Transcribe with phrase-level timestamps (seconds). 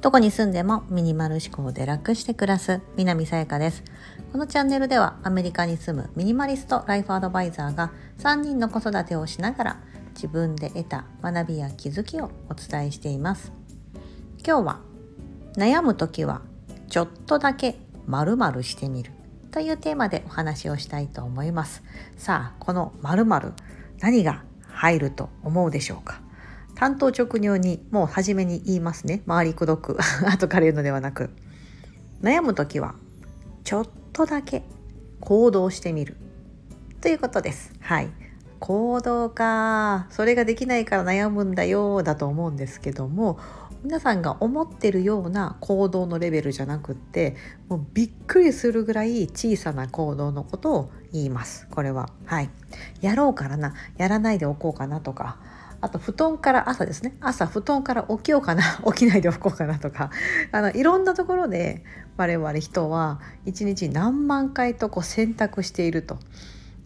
[0.00, 3.84] どこに住んでもミニマル思考で楽して暮らす南さやかです。
[4.32, 9.80] このチャンネルではアメリカに住むミニマリストライフアドバイザーが3人の子育てをしながら
[10.14, 13.52] 自分で得た学びや気づきをお伝えしています。
[14.44, 14.80] 今日は
[15.54, 16.42] 悩む時は
[16.88, 17.76] ちょっとだけ
[18.06, 19.12] 〇〇してみる
[19.52, 21.82] というテーマでお話をしたいと思います。
[22.16, 23.52] さあこの〇〇
[24.00, 24.42] 何が
[24.80, 26.22] 入ると思うでしょうか？
[26.74, 29.22] 単刀直入にもう初めに言いますね。
[29.26, 29.98] 周りくどく。
[30.26, 31.28] 後から言うのではなく。
[32.22, 32.94] 悩む時は
[33.62, 34.62] ちょっとだけ
[35.20, 36.16] 行動してみる。
[37.02, 37.74] ということです。
[37.80, 38.08] はい。
[38.58, 40.06] 行動か。
[40.08, 42.02] それができないから悩むんだよ。
[42.02, 43.38] だと思うんですけども
[43.82, 47.36] 皆さんが思ってるような行動のレベルじゃなくって
[47.68, 51.66] もうびっくりするぐらい小さな行動のことを言います。
[51.70, 52.10] これは。
[52.26, 52.50] はい。
[53.00, 53.74] やろうからな。
[53.96, 55.38] やらないでおこうかなとか。
[55.80, 57.16] あと布団から朝ですね。
[57.20, 58.62] 朝布団から起きようかな。
[58.92, 60.10] 起きないでおこうかなとか。
[60.52, 61.82] あのいろんなところで
[62.18, 66.18] 我々人は一日何万回とこう選択していると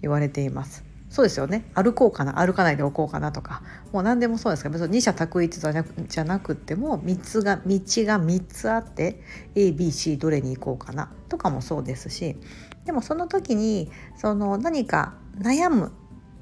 [0.01, 0.85] 言われています。
[1.15, 1.71] そうですよね。
[1.75, 3.63] 歩こうかな歩かないでおこうかなとか。
[3.93, 9.23] もう何でもそうですから別に二者択一じゃなくても3つが道が3つあって
[9.55, 11.13] ABC どれに行こうかな。
[11.29, 12.37] とかもそうですし。
[12.85, 15.93] でもその時にその何か悩む。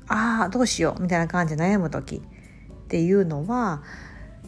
[0.09, 1.03] ああどうしよう。
[1.03, 2.23] みたいな感じで悩む時。
[2.23, 3.83] っていうのは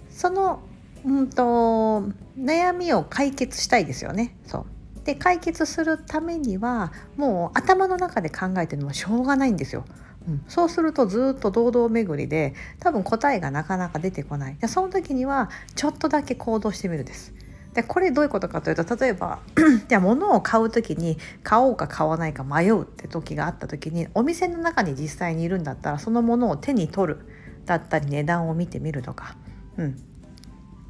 [0.09, 0.61] その、
[1.05, 2.03] うんと、
[2.39, 4.39] 悩みを解決したいですよね。
[4.47, 4.67] そう。
[5.05, 9.85] で解決するためにはもう頭の中で考えてるのもしょうがないんですよ。
[10.27, 14.57] うん、そうするとずっと堂々巡りで多分答えがなかなか出てこない。
[14.57, 17.35] でその時にはちょっとだけ行動してみるです。
[17.75, 19.41] でこれどういうことかというと例えば
[19.89, 27.27] じゃあ物を買う時に買おうか買わないか迷うって時があった時にお店の中に実際にいるんだったらそのものを手に取る。
[27.67, 29.37] だったり値段を見てみるとか、
[29.77, 30.03] うん、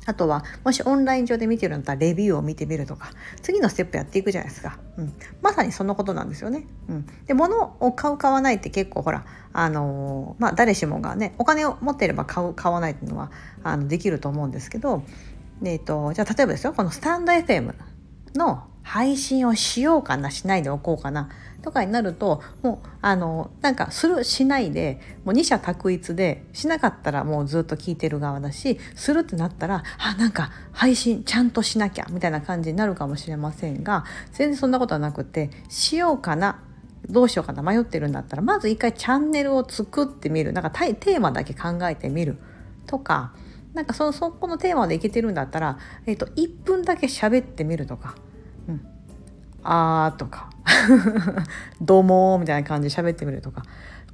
[0.06, 3.10] あとはもしオンライン上で見てるんだったらレビューを見てみるとか
[3.42, 6.66] 次のステップやっていくじゃないですか、うん、まさにそのことなんですよね。
[6.88, 13.30] うん、で物を買う買わないって結構ほらあのー、まあ誰しもがねお金を持っていれば買う買わないっていうのは
[13.62, 15.02] あのできると思うんですけど、
[15.62, 17.74] えー、とじゃあ例えばですよこのスタンド FM
[18.34, 21.30] の配信をしようかなしないでおこうかな
[21.62, 36.60] とかになるともうあのなんかするしないでもう二者択一でしなかったらもうずっと聞いてる側だしするってなったらあなんか配信ちゃんとしなきゃみたいな感じになるかもしれませんが全然そんなことはなくてしようかな
[37.08, 40.52] どうしようかな迷ってるんだったらまず一回チャンネルを作ってみる。
[40.52, 42.38] なんかテーマだけ考えてみる。
[42.86, 43.32] とか
[43.74, 48.14] なんかそそこのテーマでいけてるんだったら、えーと、1分だけ喋ってみるとか「、
[49.64, 50.50] あー」とか。
[51.80, 53.62] どうもみたいな感じで喋ってみるとか。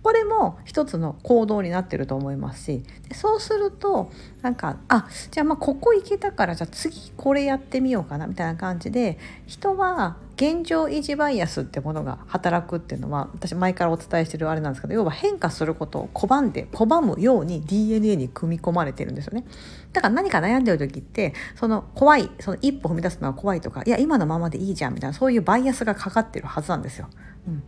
[0.02, 4.10] これも一つの行動になってると思いますしでそうすると
[4.42, 19.44] なんかあじゃあまあここ行けたからじゃあ次これやってみようかなみたいな感じで人は現状維持バイアスってものが働くっていうのは私前からお伝えしてるあれなんですけど要は変化することを拒んで拒むように DNA に組み込まれてるんですよね。
[19.92, 27.08] だから何か悩んでる時ってその怖いその一歩踏み出すのは怖いとかいや今のままでいいじゃんみたいなそういうバイアスがかかってるはずなんですよ。
[27.46, 27.62] うん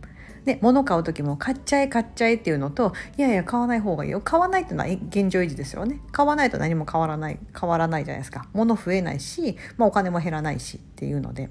[0.45, 4.21] で物買う時も買っちゃえ買っちゃえっていうのといやいや買わない方がいいよ。
[4.21, 5.99] 買わないってのは現状維持ですよね。
[6.11, 8.47] 買わないと何も変わらない変わらないじゃないですか。
[8.53, 11.49] 物増えないし、まあ、お金も減らないしっていうので、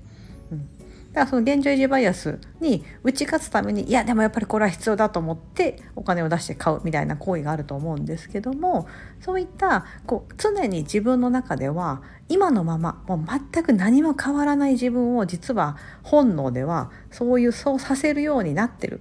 [1.12, 8.88] だからその現状維持バイアスに打ち勝つためにいやでもやっぱりこれは必要だと思ってお金を出して買うみたいな行為があると思うんですけども
[9.20, 19.00] そういったこう常に自分の中では今のままもう全く何も変わらない自分を実は本能ではそういうそうさせるようになってる。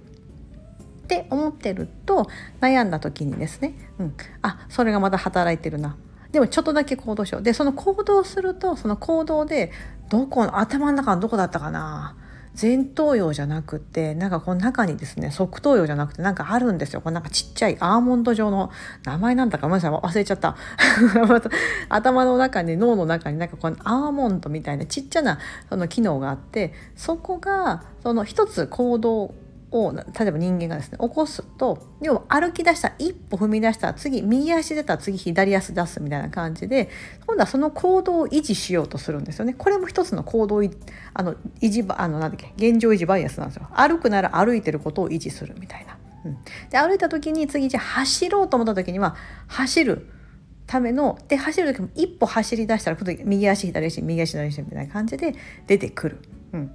[1.02, 2.28] って思ってると
[2.60, 5.96] 悩んだ時にですね、うん、あそれがまた働いてるな。
[6.32, 7.42] でもちょっとだけ行動しよう。
[7.42, 9.70] でその行動するとその行動で
[10.08, 12.16] どこの頭の中のどこだったかな？
[12.60, 17.00] 前頭葉じゃなくてなんかこの中にですね側頭葉じゃなくてなんかあるんですよ。
[17.00, 18.70] このなんかちっちゃいアーモンド状の
[19.04, 20.56] 名前なんだかごめんなさい忘れちゃった。
[21.88, 25.38] 頭の中に脳の中になんかこのアーモンドみたいなちっちゃな
[25.70, 29.34] その機能があってそこがその一つ行動
[29.72, 36.90] を例えば人間がですね起こすと要は歩き出した一歩踏み出した次右足出たら次左足出すみたいな感じで
[37.26, 39.54] 今度はその行動を維持しようとするんですよね。
[39.54, 40.62] これも一つの行動
[41.14, 43.66] あの維持あのなんだっけ現状維持バイアスなんですよ。
[43.72, 45.96] 歩くなら歩いてることを維持するみたいな、
[46.26, 46.38] うん、
[46.70, 49.16] で歩いた時に次じゃあ走ろうと思った時には
[49.46, 50.08] 走る
[50.66, 55.34] ためので走る時も一歩走り出したら右足左足右足左足みたいな感じで
[55.66, 56.18] 出てくる。
[56.52, 56.74] うん。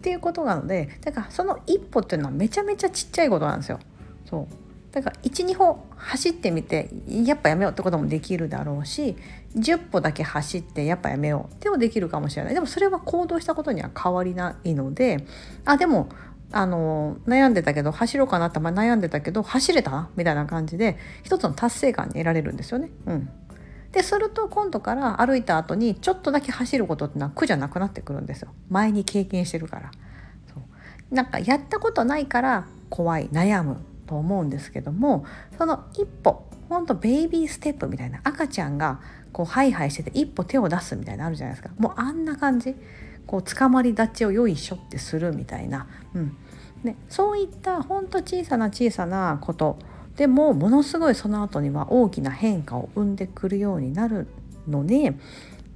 [0.00, 3.78] っていうことなのでだからその一歩っていうのはめちゃめちゃちっちゃいことなんですよ。
[4.24, 4.54] そう。
[4.92, 9.16] だから12歩走ってみてやっぱやめようってこともできるだろうし
[9.54, 11.62] 10歩だけ走ってやっぱやめよう。
[11.62, 12.54] でもできるかもしれない。
[12.54, 15.24] でもそれは行動したことには変わりないので
[15.66, 16.08] あでも
[16.50, 20.08] あの悩んでたけど走ろうかなって悩んでたけど走れた？
[20.16, 22.90] みたいな感じで一つの達成感に得られるんですよね。
[23.06, 23.28] うん、
[23.92, 28.52] ですると今度から歩いた後にちょっとだけ走ることってのは苦じゃなくなってくるんですよ。
[28.68, 29.90] 前に経験してるから。
[30.52, 31.14] そう。
[31.14, 35.24] なんかやったことないから怖い悩むと思うんですけども
[35.56, 39.00] その一歩ほんとベイビーステップみたいな赤ちゃんが
[39.32, 41.74] こうハイハイしてて一歩手を出すみたいなのあるじゃないですか。
[41.78, 42.74] もうあんな感じ。
[43.26, 46.36] こう捕まり立ちをよいしょってするみたいな、うん。
[46.82, 49.78] ね、そういったほんと小さな小さなこと
[50.20, 54.26] でもものすごいその後には大きな変化を生んでくるようになる
[54.68, 55.14] ので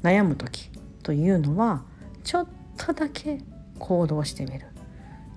[0.03, 0.69] 悩む時
[1.03, 1.83] というのは
[2.25, 3.41] ちょっとだけ
[3.79, 4.67] 行動してみる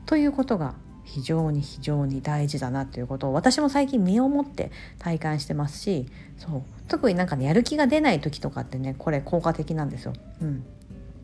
[0.06, 0.74] ということが
[1.06, 6.08] 非常に非常に大事だなということを私も最近身をもって体感してますし
[6.38, 10.12] そう特になんかねやる気が出ない時とかってねこれ効果的なんですよ。
[10.42, 10.66] うん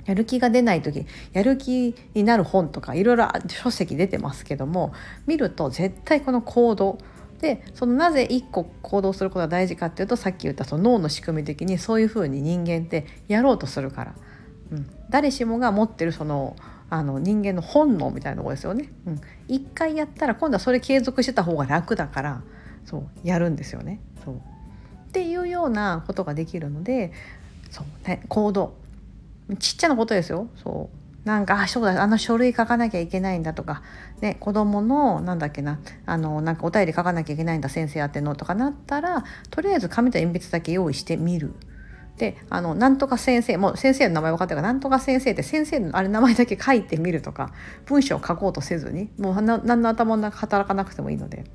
[0.06, 4.94] やる気が出ない時やる気になる本とかいろいろ書籍出てますけども
[5.28, 6.98] 見ると絶対この行動
[7.44, 14.16] でそのなぜ一個行動することが大事かっていうとさっき言ったその脳の仕組み的にそういうふうに人間ってやろうとするから、
[14.72, 16.56] うん、誰しもが持ってるその
[16.90, 18.94] あの人間の本能みたいなとこですよね。
[19.06, 22.42] うん、一回やったら今度はそれ継続してた方が楽だから
[22.86, 24.00] そうやるんですよね。
[24.24, 24.40] そうっ
[25.12, 27.12] ていうようなことができるので
[27.72, 28.74] そう、ね、行動
[29.60, 30.48] ちっちゃなことですよ。
[30.64, 33.82] そうなんかあそうだあの書類書かなきゃいけないんだとか、
[34.22, 41.54] ね、子供のなんだっけなあのなんかお便り書かなきゃいけないんだ先生宛てのとかなったらとりあえず紙と鉛筆だけ用意してみる。
[42.18, 47.52] であのなんとか先生もう先生の名前分かってるからなんとか先生って先生のあれ名前だけ書いてみるとか
[47.86, 51.46] 文章を書こうとせずにもう何の頭の中働かなくてもいいので。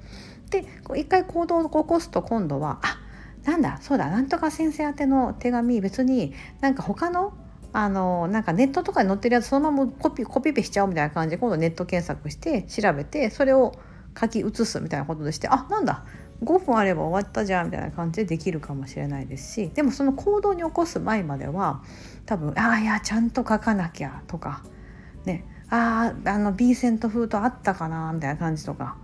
[0.50, 0.64] で
[0.97, 2.99] 一回行動を起こすと今度はあ
[3.44, 7.35] なんだそうだなんとか先生宛ての手紙別になんか他の
[7.73, 13.75] あのなんかネットとかに載ってるやつそのままコピコピペしちゃおうみたいな感じで今度ネット検索して調べてそれを
[14.19, 16.05] 書き写すみたいなことでしてあなんだ。
[16.44, 21.82] 5分あれば終わったじゃんみたいな感じでできるかもしれないですしでもその行動に起こす前までは
[22.26, 24.62] 多分ああいやちゃんと書かなきゃとか
[25.25, 25.44] ね。
[25.71, 28.97] あああの B セント封筒あったかなみたいな感じとか、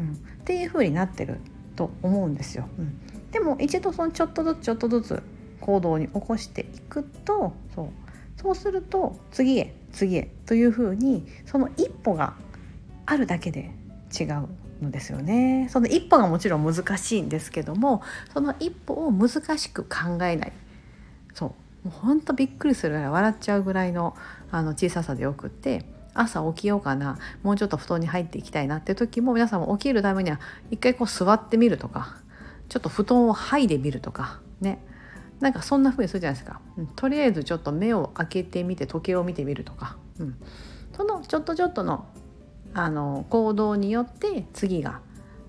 [0.00, 1.38] うん、っていう風になってる
[1.76, 2.68] と思うんですよ。
[2.76, 5.22] うん、でも一度そのちょっとずつちょっとずつ
[5.60, 7.88] 行動に起こしていくとそう。
[8.40, 12.34] そうすると次へ次へというふうにその一歩が
[13.06, 13.70] あるだけで
[14.18, 14.48] 違う
[14.80, 15.68] のですよね。
[15.70, 18.02] その一歩がもちろん難しいんですけども
[18.32, 20.52] その一歩を難しく考えない。
[21.34, 21.88] そう。
[21.88, 24.16] もうほんとびっくりするぐらい笑っちゃうぐらいの
[24.50, 27.18] あの小ささでよくって朝起きようかな。
[27.42, 30.40] もうちょっと布団に入っていきたいなって時も皆さんも起きるためには
[30.70, 32.16] 一回こう座ってみるとか
[32.68, 34.84] ちょっと布団を剥いでみるとかね。
[35.40, 40.36] なんかそんな風にするじゃないですか、うん、とりあえずちょっと目を開けてみて時計を見てみるとか、うん、
[40.96, 42.06] そのちょっとちょっとの
[42.74, 45.00] あの行動によって次が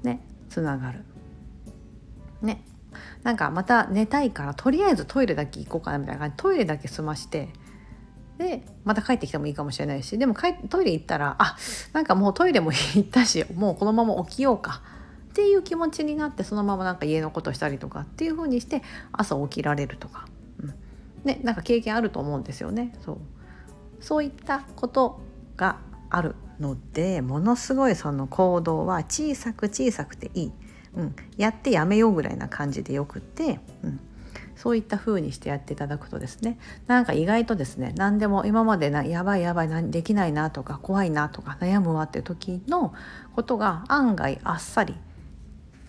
[0.03, 1.03] ねつながる。
[2.41, 2.63] ね。
[3.24, 6.36] なんかまた寝たいからとりあえずトイレだけ行こうかなみたいな感じ。
[6.38, 7.50] トイレだけ済まして
[8.38, 10.33] でまた帰ってきてもいいかもしれないしでも
[10.69, 11.57] トイレ行ったらあ
[11.91, 14.81] なんかもうトイレも行ったしもうこのまま起きようか。
[15.39, 18.83] っていう気持ちになってそのままなんか家のことしたりとかっていう風にして
[19.13, 20.27] 朝起きられるとか、
[20.62, 20.74] うん、
[21.24, 22.93] ねなんか経験あると思うんですよね。
[23.05, 23.17] そう。
[24.01, 25.22] そういったこと
[25.55, 25.77] が
[26.10, 30.51] あるのでものすごいその行動は小さく小さくていい、
[30.96, 34.00] うん、やってやめようぐらいな感じでよくって、うん、
[34.58, 42.93] そういった風にしてやっていただくとですねなんか意外とですね何でも今までなやばいやばいできないなとか怖いなとか悩むわっていう時の
[43.36, 44.96] ことが案外あっさり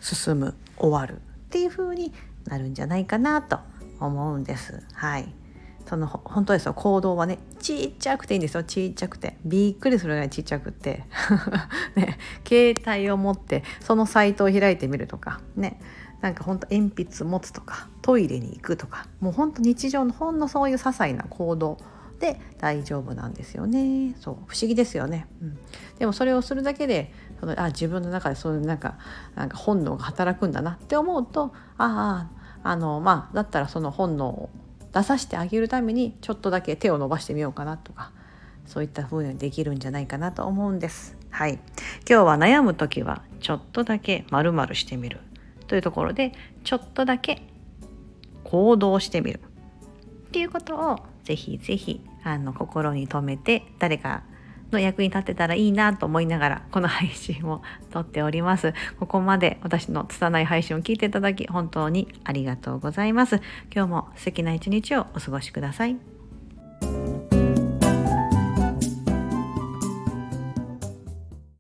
[0.01, 2.13] 進む終わるっていう風に
[2.47, 3.59] なるんじゃないかなと
[4.01, 4.83] 思うんです。
[4.93, 5.33] はい。
[5.87, 6.75] その本当ですよ。
[6.75, 8.63] 行動はねちっちゃくていいんですよ。
[8.63, 9.37] ちっちゃくて。
[9.45, 11.05] びっくりするぐらいちっちゃくて。
[11.97, 12.19] ね。
[12.47, 15.41] 携帯を持ってそのサイトを開いてみるとか。
[15.57, 15.81] ね。
[16.21, 17.89] なんかほんと鉛筆持つとか。
[18.03, 19.07] トイレに行くとか。
[19.21, 21.79] もうほんと日常のほんのそういう些細な行動
[22.21, 24.15] で大丈夫なんですよね。
[24.21, 24.35] そう。
[24.47, 25.59] 不思議ですよね、うん、
[25.99, 28.99] でもそれをするだけでそのあ自分の中でそういうなんか
[29.35, 32.29] なんか本能が働くんだなって思うとあ
[32.63, 34.51] ああのまあだったらその本能を
[34.93, 38.13] 出させてあげるためにちょっとだけ手を伸ばしてみようかなとか
[38.67, 41.17] そういった風にできるんじゃないかなと思うんです。
[41.31, 41.55] はい、
[42.09, 45.21] 今日は悩む時はちょっとだけまるしてみる
[45.69, 46.33] というところで
[46.65, 47.43] ちょっとだけ
[48.45, 49.41] 行動してみる
[50.27, 54.25] っていうことをぜひぜひあの心に留めて誰か
[54.73, 58.75] の役に立てたらいいなと思いながらこの配信を撮っております。
[58.99, 63.41] ここまで私の拙い配信を聞いていただき本当にありがとうございます。
[63.75, 66.20] 今日も素敵な一日をお過ごしください。